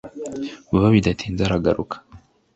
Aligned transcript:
vuba 0.69 0.87
bidatinze 0.95 1.41
aragaruka 1.43 1.95